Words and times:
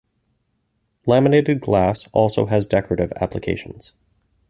Laminated 1.05 1.61
glass 1.61 2.07
also 2.11 2.47
has 2.47 2.65
decorative 2.65 3.13
applications. 3.17 3.93